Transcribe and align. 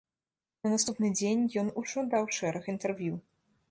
На 0.63 0.71
наступны 0.75 1.11
дзень 1.19 1.45
ён 1.65 1.71
ужо 1.85 2.07
даў 2.17 2.29
шэраг 2.39 2.63
інтэрв'ю. 2.79 3.25